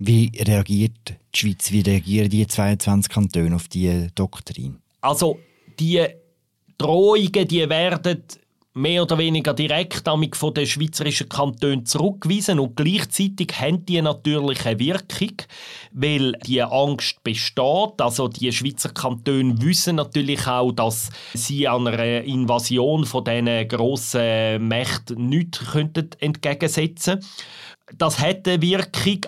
[0.00, 4.82] Wie reagiert die Schweiz, wie reagieren die 22 Kantone auf diese Doktrin?
[5.02, 5.38] Also,
[5.78, 6.04] die
[6.76, 8.24] Drohungen, die werden
[8.74, 14.78] mehr oder weniger direkt von den schweizerischen Kantonen zurückgewiesen und gleichzeitig haben die natürlich eine
[14.78, 15.36] Wirkung,
[15.92, 18.00] weil die Angst besteht.
[18.00, 24.66] Also die Schweizer Kantone wissen natürlich auch, dass sie an einer Invasion von diesen grossen
[24.68, 25.60] Mächten nichts
[26.20, 27.28] entgegensetzen könnten
[27.98, 29.26] das eine Wirkung.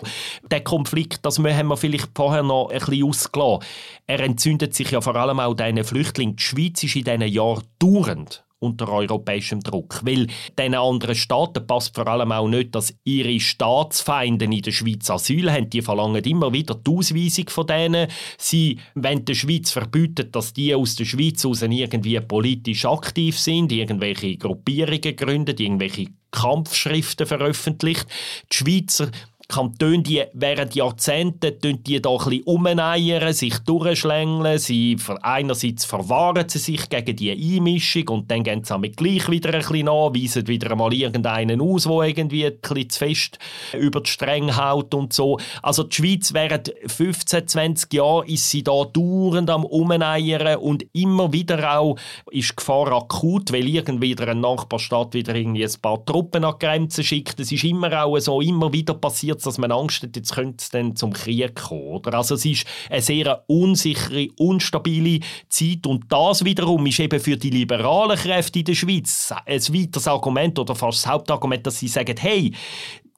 [0.49, 3.63] Der Konflikt, das haben wir vielleicht vorher noch ein bisschen ausgelassen.
[4.07, 6.35] Er entzündet sich ja vor allem auch diesen Flüchtlingen.
[6.35, 10.01] Die Schweiz ist in diesen Jahren dauernd unter europäischem Druck.
[10.03, 15.09] Weil den anderen Staaten passt vor allem auch nicht, dass ihre Staatsfeinde in der Schweiz
[15.09, 15.69] Asyl haben.
[15.69, 18.07] Die verlangen immer wieder die Ausweisung von denen.
[18.37, 23.71] Sie wenn der Schweiz verbieten, dass die aus der Schweiz aus irgendwie politisch aktiv sind,
[23.71, 28.05] irgendwelche Gruppierungen gründen, irgendwelche Kampfschriften veröffentlicht.
[28.51, 29.09] Die Schweizer
[29.47, 34.57] Kantone, die während Jahrzehnten die da ein bisschen umeiern, sich durchschlängeln.
[34.57, 39.59] Sie, einerseits verwahren sie sich gegen die Einmischung und dann gehen sie gleich wieder ein
[39.59, 43.39] bisschen an, weisen wieder einmal irgendeinen aus, der irgendwie ein bisschen zu fest
[43.73, 45.37] über die Stränge haut und so.
[45.61, 51.31] Also die Schweiz während 15, 20 Jahren ist sie da dauernd am umeiern und immer
[51.31, 51.97] wieder auch
[52.31, 56.65] ist die Gefahr akut, weil irgendwie ein Nachbarstaat wieder irgendwie ein paar Truppen an die
[56.65, 57.39] Grenzen schickt.
[57.39, 60.57] Es ist immer auch so, immer wieder passiert passiert dass man Angst hat, jetzt könnte
[60.59, 61.81] es dann zum Krieg kommen.
[61.81, 62.15] Oder?
[62.15, 65.19] Also es ist eine sehr unsichere, unstabile
[65.49, 70.07] Zeit und das wiederum ist eben für die liberalen Kräfte in der Schweiz ein weiteres
[70.07, 72.51] Argument oder fast das Hauptargument, dass sie sagen, hey,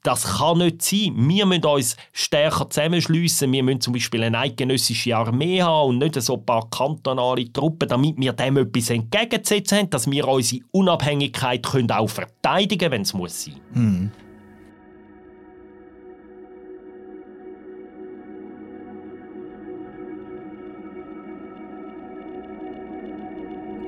[0.04, 1.14] das kann nicht sein.
[1.18, 3.52] Wir müssen uns stärker zusammenschliessen.
[3.52, 7.90] Wir müssen zum Beispiel eine eidgenössische Armee haben und nicht so ein paar kantonale Truppen,
[7.90, 13.02] damit wir dem etwas entgegenzusetzen haben, dass wir unsere Unabhängigkeit können auch verteidigen können, wenn
[13.02, 13.56] es muss sein.
[13.74, 14.12] Hm.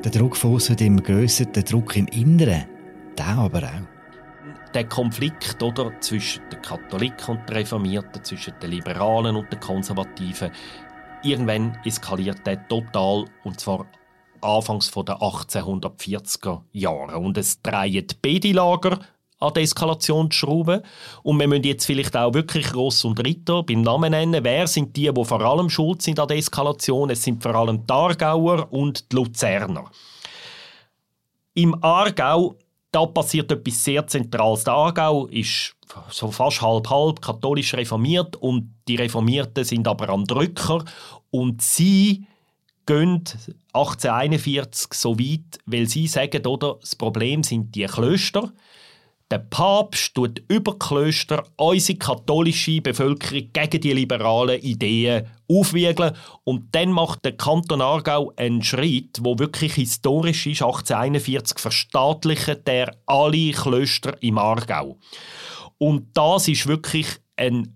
[0.03, 2.63] Der Druck von außen immer grösser, der Druck im Inneren,
[3.17, 4.71] der aber auch.
[4.73, 10.51] Der Konflikt oder, zwischen den Katholiken und den Reformierten, zwischen den Liberalen und den Konservativen,
[11.21, 13.87] irgendwann eskaliert der total und zwar
[14.39, 17.19] anfangs der 1840er Jahre.
[17.19, 18.99] Und es drehen beide Lager
[19.39, 20.83] an der Eskalationsschraube.
[21.23, 24.43] Und wir müssen jetzt vielleicht auch wirklich Ross und Ritter beim Namen nennen.
[24.43, 27.09] Wer sind die, die vor allem schuld sind an der Eskalation?
[27.09, 29.85] Es sind vor allem die Aargauer und die Luzerner.
[31.53, 32.55] Im Aargau
[32.91, 34.63] da passiert etwas sehr Zentrales.
[34.63, 35.75] Der Aargau ist
[36.09, 40.83] so fast halb-halb katholisch reformiert und die Reformierten sind aber am Drücker
[41.31, 42.25] und sie
[42.85, 43.23] gehen
[43.73, 48.51] 1841 so weit, weil sie sagen, oder, das Problem sind die Klöster
[49.31, 56.15] Der Papst tut über Klöster unsere katholische Bevölkerung gegen die liberalen Ideen aufwiegeln
[56.45, 62.95] und dann macht der Kanton Aargau einen Schritt, wo wirklich historisch ist, 1841 verstaatlichen der
[63.05, 64.97] alle Klöster im Aargau.
[65.77, 67.75] Und das ist wirklich ein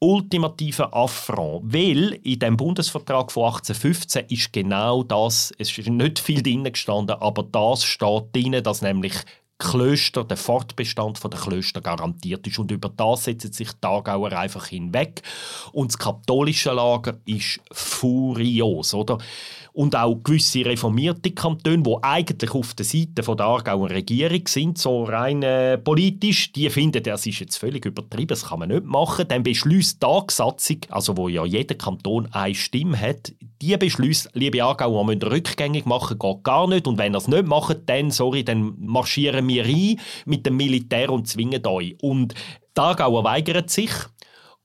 [0.00, 6.42] ultimativer Affront, weil in dem Bundesvertrag von 1815 ist genau das, es ist nicht viel
[6.42, 9.14] drin gestanden, aber das steht drin, dass nämlich
[9.60, 12.58] Klöster, der Fortbestand der Klöster garantiert ist.
[12.58, 15.22] Und über das setzen sich die Aargauer einfach hinweg.
[15.72, 19.18] Und das katholische Lager ist furios, oder?
[19.72, 25.04] Und auch gewisse reformierte Kantone, die eigentlich auf der Seite der Aargauer Regierung sind, so
[25.04, 29.28] rein äh, politisch, die finden, das ist jetzt völlig übertrieben, das kann man nicht machen.
[29.28, 34.64] Dann beschließt die Tagsatzung, also wo ja jeder Kanton eine Stimme hat, die beschließt, liebe
[34.64, 36.86] Aargauer, müssen rückgängig machen, geht gar nicht.
[36.86, 41.10] Und wenn ihr es nicht macht, dann, sorry, dann marschieren wir rein mit dem Militär
[41.10, 41.96] und zwingen euch.
[42.00, 42.34] Und
[42.76, 43.90] die Aargauer weigern sich.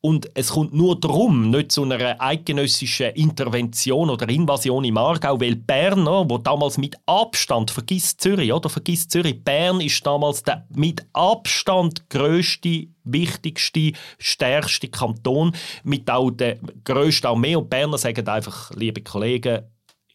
[0.06, 5.56] Und es kommt nur darum, nicht zu einer eidgenössischen Intervention oder Invasion im Aargau, weil
[5.56, 11.04] Berner, wo damals mit Abstand, vergiss Zürich, oder vergiss Zürich, Bern ist damals der mit
[11.14, 17.56] Abstand größte, wichtigste, stärkste Kanton mit auch der grössten Armee.
[17.56, 19.64] Und Berner sagen einfach, liebe Kollegen,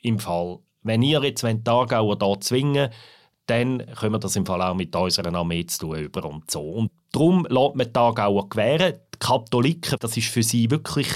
[0.02, 2.90] im Fall, wenn ihr jetzt die Aargauer da zwingen
[3.46, 6.60] dann können wir das im Fall auch mit unserer Armee zu tun und so.
[6.60, 9.00] Und darum lässt man die Aargauer gewähren.
[9.20, 11.08] Katholiken, das ist für sie wirklich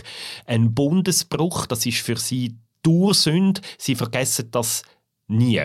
[0.47, 2.55] ein Bundesbruch, das ist für sie
[2.87, 3.61] Ursünde.
[3.79, 4.83] Sie vergessen das
[5.27, 5.63] nie.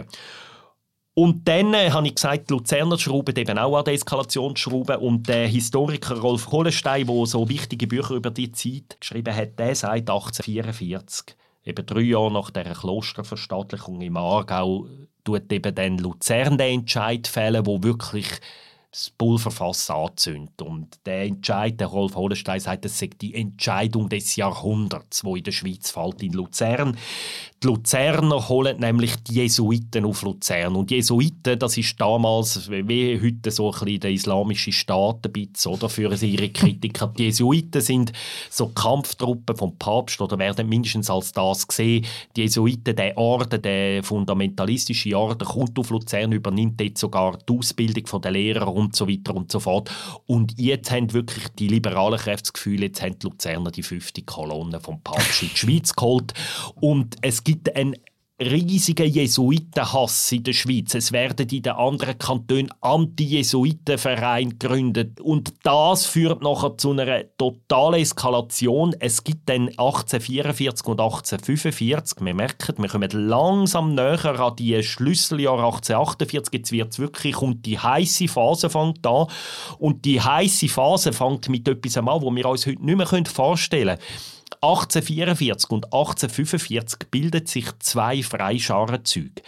[1.13, 4.99] Und dann äh, habe ich gesagt, die Luzerner schrauben eben auch an der Eskalationsschraube.
[4.99, 9.75] Und der Historiker Rolf Kohlenstein, der so wichtige Bücher über die Zeit geschrieben hat, der
[9.75, 14.87] sagt 1844, eben drei Jahre nach der Klosterverstaatlichung im Aargau,
[15.25, 18.27] tut eben dann Luzern den Entscheid fällen, wo wirklich
[18.91, 20.61] das Pulverfass anzündet.
[20.61, 25.43] Und der Entscheid, der Rolf Hollenstein sagt, das sei die Entscheidung des Jahrhunderts, wo in
[25.43, 26.97] der Schweiz fällt, in Luzern.
[27.61, 30.75] Die Luzerner holen nämlich die Jesuiten auf Luzern.
[30.75, 35.73] Und Jesuiten, das ist damals wie heute so ein bisschen der islamische Staat ein bisschen,
[35.73, 37.13] oder, für ihre Kritiker.
[37.15, 38.11] Die Jesuiten sind
[38.49, 42.05] so Kampftruppen vom Papst oder werden mindestens als das gesehen.
[42.35, 48.21] Die Jesuiten, der Orden, der fundamentalistische Orden, kommt auf Luzern, übernimmt dort sogar die Ausbildung
[48.21, 49.91] der Lehrer und so weiter und so fort.
[50.25, 54.21] Und jetzt haben wirklich die liberalen Kräfte das Gefühl, jetzt haben die Luzerner die fünfte
[54.21, 56.33] Kolonne vom Papst in die Schweiz geholt.
[56.79, 57.95] Und es gibt einen
[58.39, 60.95] riesigen Jesuitenhass in der Schweiz.
[60.95, 65.19] Es werden in den anderen Kantonen Anti-Jesuitenvereine gegründet.
[65.19, 68.95] Und das führt nachher zu einer totalen Eskalation.
[68.99, 75.65] Es gibt dann 1844 und 1845, wir merken, wir kommen langsam näher an die Schlüsseljahre
[75.65, 76.53] 1848.
[76.53, 79.27] Jetzt wird es wirklich, und die heiße Phase fängt an.
[79.79, 83.97] Und die heiße Phase fängt mit etwas an, wo wir uns heute nicht mehr vorstellen
[83.97, 84.38] können.
[84.61, 89.41] 1844 und 1845 bilden sich zwei Freischarenzüge.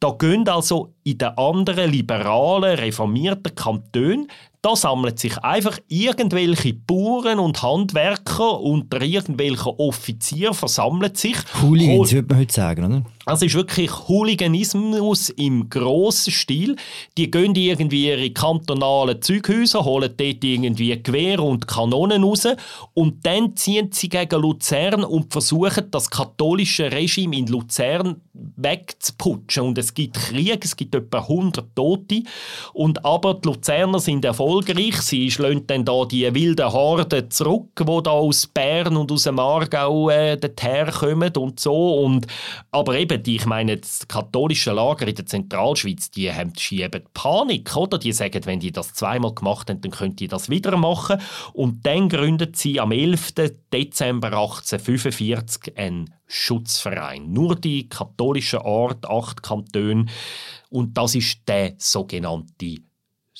[0.00, 4.28] Da gehen also in den anderen liberalen, reformierten Kantonen
[4.68, 11.36] da sammeln sich einfach irgendwelche Bauern und Handwerker unter irgendwelchen Offizieren versammeln sich.
[11.62, 13.02] Hooligans, würde man heute sagen, oder?
[13.24, 16.76] Also es ist wirklich Hooliganismus im grossen Stil.
[17.18, 22.48] Die gehen irgendwie ihre kantonalen Zeughäuser, holen dort irgendwie Gewehr und Kanonen raus
[22.94, 29.62] und dann ziehen sie gegen Luzern und versuchen, das katholische Regime in Luzern wegzuputschen.
[29.62, 32.22] Und es gibt Krieg, es gibt etwa 100 Tote.
[32.72, 34.57] Und aber die Luzerner sind erfolgreich.
[34.62, 39.38] Sie schlagen dann da die wilden Horden zurück, die da aus Bern und aus dem
[39.38, 40.38] Aargau äh,
[40.90, 42.02] kommen und so.
[42.02, 42.26] Und,
[42.70, 47.76] aber eben, die, ich meine, das katholische Lager in der Zentralschweiz, die haben schieben Panik,
[47.76, 47.98] oder?
[47.98, 51.20] Die sagen, wenn die das zweimal gemacht haben, dann können die das wieder machen.
[51.52, 53.34] Und dann gründet sie am 11.
[53.72, 57.32] Dezember 1845 ein Schutzverein.
[57.32, 60.06] Nur die katholische Ort, acht Kantone.
[60.70, 62.76] Und das ist der sogenannte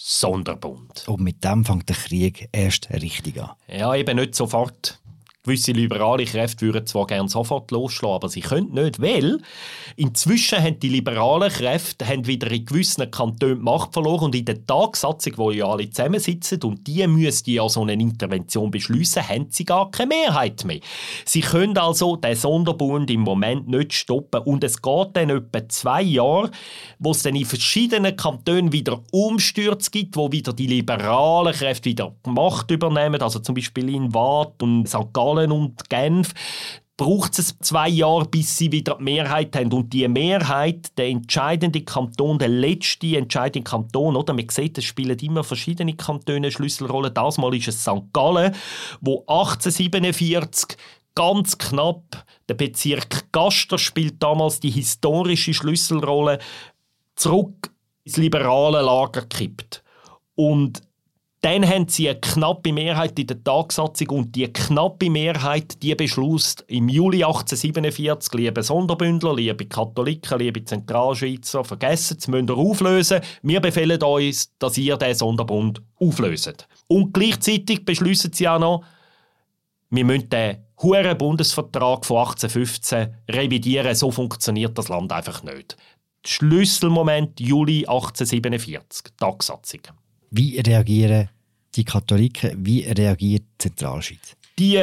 [0.01, 1.09] Sonderbund.
[1.09, 3.51] Und mit dem fängt der Krieg erst richtig an.
[3.67, 5.01] Ja, eben nicht sofort.
[5.49, 9.39] Gewisse liberale Kräfte würden zwar gerne sofort losschlagen, aber sie können nicht, weil
[9.97, 14.67] inzwischen haben die liberalen Kräfte haben wieder in gewissen Kantonen Macht verloren und in der
[14.67, 19.65] Tagsatzung, wo ja alle zusammensitzen und die müssten ja so eine Intervention beschließen, haben sie
[19.65, 20.81] gar keine Mehrheit mehr.
[21.25, 26.03] Sie können also den Sonderbund im Moment nicht stoppen und es geht dann etwa zwei
[26.03, 26.51] Jahre,
[26.99, 32.15] wo es dann in verschiedenen Kantonen wieder Umstürze gibt, wo wieder die liberalen Kräfte wieder
[32.27, 35.15] Macht übernehmen, also zum Beispiel in Waadt und St.
[35.15, 36.35] Gallen Zahlen und Genf.
[36.97, 39.73] braucht es zwei Jahre, bis sie wieder die Mehrheit haben.
[39.73, 44.35] Und die Mehrheit, der entscheidende Kanton, der letzte entscheidende Kanton, oder?
[44.35, 47.15] Man sieht, es spielen immer verschiedene Kantone Schlüsselrollen.
[47.15, 48.13] Das Mal ist es St.
[48.13, 48.53] Gallen,
[49.01, 50.77] wo 1847
[51.15, 56.41] ganz knapp der Bezirk Gaster spielt damals die historische Schlüsselrolle
[57.15, 57.71] zurück
[58.03, 59.85] ins liberale Lager kippt.
[60.35, 60.83] Und
[61.41, 66.65] dann haben sie eine knappe Mehrheit in der Tagsatzung und die knappe Mehrheit, die beschließt
[66.67, 73.21] im Juli 1847, liebe Sonderbündler, liebe Katholiken, liebe Zentralschweizer, vergessen es, müsst ihr auflösen.
[73.43, 76.67] Wir befehlen uns, dass ihr diesen Sonderbund auflöst.
[76.89, 78.85] Und gleichzeitig beschließen sie auch noch,
[79.91, 83.95] wir müssen den hohen Bundesvertrag von 1815 revidieren.
[83.95, 85.77] So funktioniert das Land einfach nicht.
[86.27, 89.81] Schlüsselmoment Juli 1847, Tagsatzung.
[90.31, 91.29] Wie reagieren
[91.75, 94.37] die Katholiken, wie reagiert die Zentralschweiz?
[94.59, 94.81] Die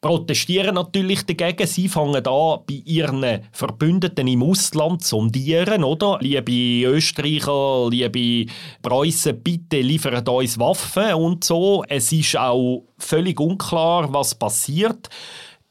[0.00, 1.66] protestieren natürlich dagegen.
[1.66, 6.18] Sie fangen an, bei ihren Verbündeten im Ausland zu sondieren, oder?
[6.20, 8.50] Liebe Österreicher, liebe
[8.82, 11.84] Preußen, bitte liefert uns Waffen und so.
[11.88, 15.08] Es ist auch völlig unklar, was passiert.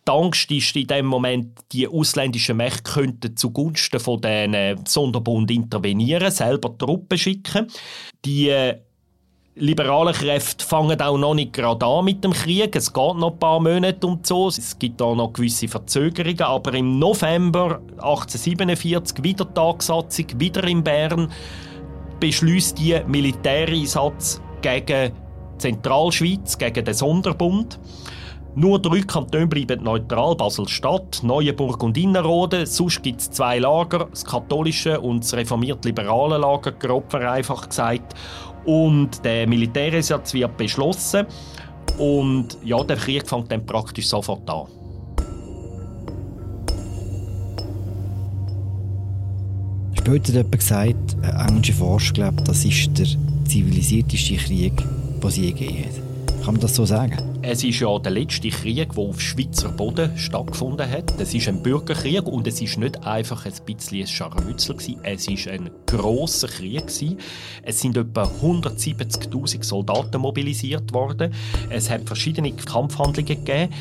[0.05, 6.29] Die Angst ist in dem Moment, die ausländischen Mächte könnten zugunsten von den Sonderbund intervenieren,
[6.29, 7.67] selber Truppen schicken.
[8.25, 8.73] Die
[9.55, 12.75] liberalen Kräfte fangen auch noch nicht gerade an mit dem Krieg.
[12.75, 14.47] Es geht noch ein paar Monate und so.
[14.47, 16.41] Es gibt auch noch gewisse Verzögerungen.
[16.41, 21.31] Aber im November 1847, wieder Tagsatzung, wieder in Bern,
[22.19, 25.11] beschließt die Militäreinsatz gegen
[25.59, 27.79] Zentralschweiz, gegen den Sonderbund.
[28.55, 32.67] Nur drei Kantone bleiben neutral, Basel-Stadt, Neuenburg und Innerrhoden.
[32.67, 38.13] Sonst gibt es zwei Lager, das katholische und das reformiert-liberale Lager, grob vereinfacht gesagt.
[38.65, 41.25] Und der Militäreinsatz wird beschlossen.
[41.97, 44.67] Und ja, der Krieg fängt dann praktisch sofort an.
[49.95, 53.07] Später hat jemand gesagt, ein englischer Forscher glaubt, das ist der
[53.47, 56.43] zivilisierteste Krieg, den es je gegeben hat.
[56.43, 57.32] Kann man das so sagen?
[57.45, 61.19] Es ist ja der letzte Krieg, der auf Schweizer Boden stattgefunden hat.
[61.19, 65.49] Es ist ein Bürgerkrieg und es ist nicht einfach ein bisschen ein Scharmützel Es ist
[65.49, 71.33] ein grosser Krieg Es sind etwa 170.000 Soldaten mobilisiert worden.
[71.69, 73.73] Es hat verschiedene Kampfhandlungen gegeben,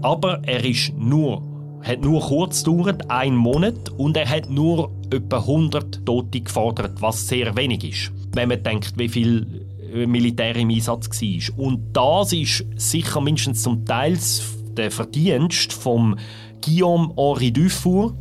[0.00, 1.42] aber er ist nur
[1.82, 7.26] hat nur kurz gedauert, einen Monat, und er hat nur etwa 100 Tote gefordert, was
[7.26, 8.12] sehr wenig ist.
[8.32, 9.61] Wenn man denkt, wie viel
[9.92, 11.64] Militär im Einsatz war.
[11.64, 14.18] Und das ist sicher mindestens zum Teil
[14.76, 16.18] der Verdienst von
[16.64, 18.16] Guillaume Henri Dufour.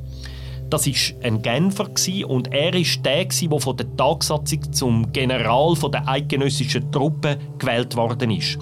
[0.70, 1.90] Das war ein Genfer
[2.28, 8.32] und er war der, der von der Tagsatzung zum General der eidgenössischen Truppen gewählt worden
[8.32, 8.58] ist.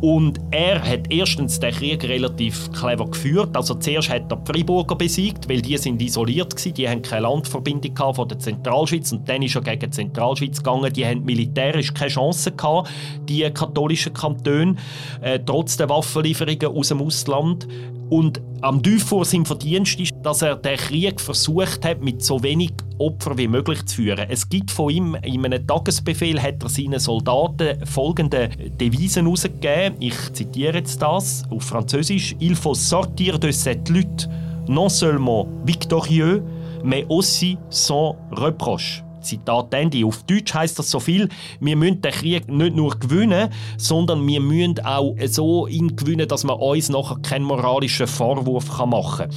[0.00, 3.54] Und er hat erstens den Krieg relativ clever geführt.
[3.54, 6.74] Also zuerst hat er die Freiburger besiegt, weil die sind isoliert waren.
[6.74, 9.12] Die haben keine Landverbindung von der Zentralschweiz.
[9.12, 10.92] Und dann ist er gegen die Zentralschweiz gegangen.
[10.92, 12.90] Die haben militärisch keine Chance gehabt,
[13.28, 14.76] die katholischen Kantone,
[15.20, 17.68] äh, trotz der Waffenlieferungen aus dem Ausland.
[18.10, 22.72] Und am Dufour sein Verdienst ist, dass er den Krieg versucht hat, mit so wenig
[22.98, 24.26] Opfern wie möglich zu führen.
[24.28, 28.48] Es gibt von ihm, in einem Tagesbefehl hat er seinen Soldaten folgende
[28.80, 29.96] Devisen herausgegeben.
[30.00, 32.34] Ich zitiere jetzt das auf Französisch.
[32.40, 34.28] Il faut sortir de cette lutte
[34.66, 36.42] non seulement victorieux,
[36.82, 39.04] mais aussi sans reproche.
[39.20, 40.04] Zitat Ende.
[40.04, 41.28] Auf Deutsch heißt das so viel,
[41.60, 46.44] wir müssen den Krieg nicht nur gewinnen, sondern wir müssen auch so ihn gewinnen, dass
[46.44, 49.30] man uns nachher keinen moralischen Vorwurf machen kann.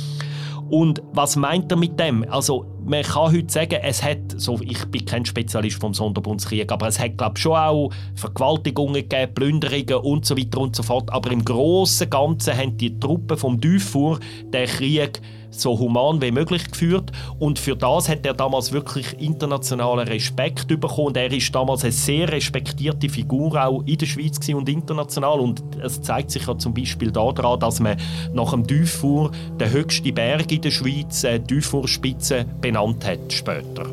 [0.70, 2.26] Und was meint er mit dem?
[2.30, 6.88] Also, man kann heute sagen, es hat, so, ich bin kein Spezialist vom Sonderbundskrieg, aber
[6.88, 11.12] es hat, glaube schon auch Vergewaltigungen gegeben, Plünderungen und so weiter und so fort.
[11.12, 14.20] Aber im Großen und Ganzen haben die Truppen vom Dufour
[14.52, 15.22] den Krieg
[15.60, 21.08] so human wie möglich geführt und für das hat er damals wirklich internationalen Respekt bekommen
[21.08, 25.64] und er ist damals eine sehr respektierte Figur auch in der Schweiz und international und
[25.82, 27.98] es zeigt sich ja zum Beispiel daran, dass man
[28.34, 33.86] nach dem Dufour den höchsten Berg in der Schweiz, äh, Dufourspitze, benannt hat später.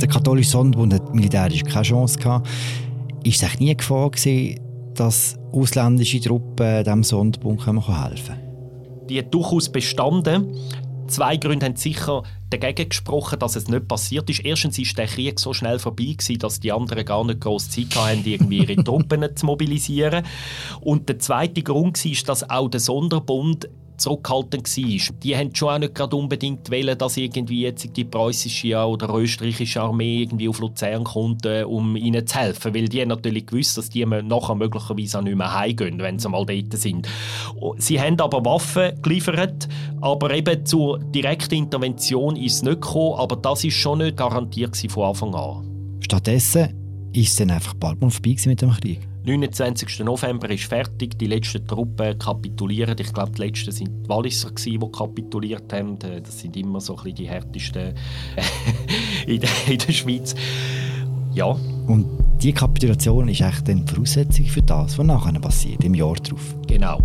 [0.00, 2.48] Der katholische Sonderbund hat militärisch keine Chance gehabt.
[3.22, 4.60] Ist es nie Gefahr gewesen,
[4.94, 9.06] dass ausländische Truppen diesem Sonderbund helfen können?
[9.08, 10.54] Die hat durchaus bestanden.
[11.06, 14.44] Zwei Gründe haben sicher dagegen gesprochen, dass es nicht passiert ist.
[14.44, 17.94] Erstens ist der Krieg so schnell vorbei gewesen, dass die anderen gar nicht groß Zeit
[17.96, 20.24] hatten, irgendwie ihre Truppen zu mobilisieren.
[20.80, 25.14] Und der zweite Grund war, dass auch der Sonderbund zurückhaltend war.
[25.22, 29.80] Die haben schon auch nicht gerade unbedingt wollen, dass irgendwie jetzt die preußische oder österreichische
[29.80, 33.78] Armee irgendwie auf Luzern kommt, äh, um ihnen zu helfen, weil die haben natürlich gewusst,
[33.78, 37.08] dass die nachher möglicherweise auch nicht mehr heimgehen, wenn sie mal dort sind.
[37.78, 39.68] Sie haben aber Waffen geliefert,
[40.00, 44.76] aber eben zur direkten Intervention ist es nicht gekommen, aber das ist schon nicht garantiert
[44.88, 45.98] von Anfang an.
[46.00, 49.00] Stattdessen ist es dann einfach bald mal vorbei mit dem Krieg.
[49.26, 50.00] 29.
[50.00, 52.94] November ist fertig, die letzten Truppen kapitulieren.
[53.00, 55.98] Ich glaube, die letzten sind die Walliser, die kapituliert haben.
[55.98, 57.94] Das sind immer so ein die härtesten
[59.26, 60.34] in, der, in der Schweiz.
[61.32, 61.56] Ja.
[61.86, 62.06] Und
[62.42, 66.54] die Kapitulation ist echt die Voraussetzung für das, was nachher passiert, im Jahr darauf.
[66.66, 66.98] Genau.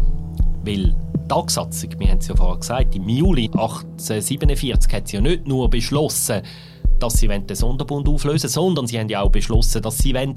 [0.65, 5.21] Weil die Tagsatzung, wir haben es ja vorher gesagt, im Juli 1847 hat sie ja
[5.21, 6.41] nicht nur beschlossen,
[6.99, 10.33] dass sie den Sonderbund auflösen wollen, sondern sie haben ja auch beschlossen, dass sie den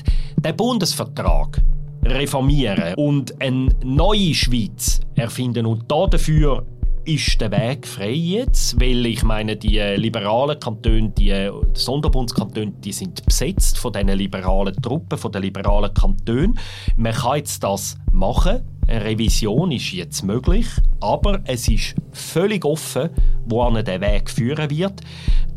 [0.57, 1.63] Bundesvertrag
[2.05, 5.67] reformieren und eine neue Schweiz erfinden.
[5.67, 6.67] Und dafür
[7.05, 13.25] ist der Weg frei jetzt, weil ich meine, die liberalen Kantone, die Sonderbundskantone, die sind
[13.25, 16.59] besetzt von diesen liberalen Truppen, von den liberalen Kantonen.
[16.97, 18.63] Man kann jetzt das machen.
[18.87, 20.67] Eine Revision ist jetzt möglich,
[21.01, 23.11] aber es ist völlig offen,
[23.47, 25.01] wohin der Weg führen wird.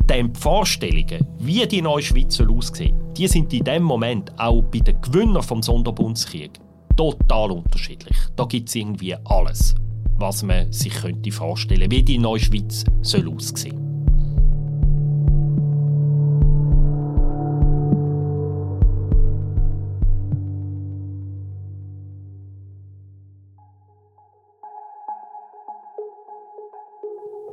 [0.10, 4.62] Denn die Vorstellungen, wie die neue Schweiz aussehen soll, die sind in dem Moment auch
[4.62, 6.52] bei den Gewinnern vom Sonderbundskrieg
[6.96, 8.16] total unterschiedlich.
[8.36, 9.76] Da gibt es irgendwie alles,
[10.18, 13.82] was man sich könnte vorstellen wie die neue Schweiz soll aussehen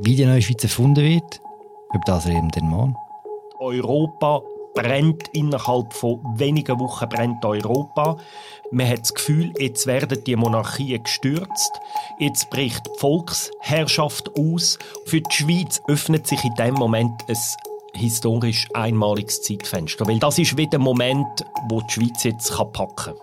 [0.05, 1.41] Wie die neue Schweiz erfunden wird,
[1.95, 2.97] ob das eben den Mann?
[3.59, 4.43] Europa
[4.75, 8.17] brennt innerhalb von wenigen Wochen brennt Europa.
[8.71, 11.73] Man hat das Gefühl, jetzt werden die Monarchien gestürzt,
[12.19, 14.79] jetzt bricht die Volksherrschaft aus.
[15.05, 17.37] Für die Schweiz öffnet sich in dem Moment ein
[17.95, 23.15] historisch einmaliges Zeitfenster, weil das ist wieder der Moment, wo die Schweiz jetzt packen kann.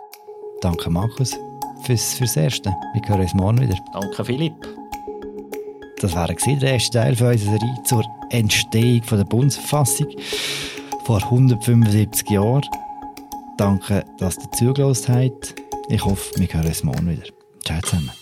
[0.62, 1.36] Danke Markus
[1.84, 2.76] fürs, fürs Erste.
[2.94, 3.76] Wir hören uns morgen wieder.
[3.94, 4.79] Danke Philipp.
[6.00, 10.08] Das war der erste Teil von unserer Serie zur Entstehung der Bundesverfassung
[11.04, 12.64] vor 175 Jahren.
[13.58, 15.56] Danke, dass ihr zugelassen habt.
[15.90, 17.24] Ich hoffe, wir hören uns morgen wieder.
[17.66, 18.19] Ciao zusammen.